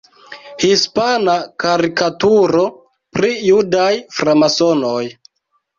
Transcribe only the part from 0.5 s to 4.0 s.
Hispana karikaturo pri "judaj